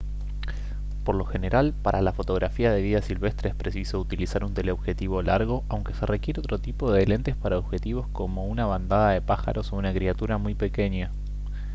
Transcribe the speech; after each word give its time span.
por 1.03 1.13
lo 1.13 1.25
general 1.25 1.75
para 1.79 2.01
la 2.01 2.11
fotografía 2.11 2.71
de 2.71 2.81
vida 2.81 3.03
silvestre 3.03 3.49
es 3.49 3.55
preciso 3.55 3.99
utilizar 3.99 4.43
un 4.43 4.55
teleobjetivo 4.55 5.21
largo 5.21 5.63
aunque 5.69 5.93
se 5.93 6.07
requiere 6.07 6.39
otro 6.39 6.57
tipo 6.57 6.91
de 6.91 7.05
lentes 7.05 7.35
para 7.35 7.59
objetivos 7.59 8.07
como 8.07 8.47
una 8.47 8.65
bandada 8.65 9.11
de 9.11 9.21
pájaros 9.21 9.71
o 9.71 9.75
una 9.75 9.93
criatura 9.93 10.39
muy 10.39 10.55
pequeña 10.55 11.11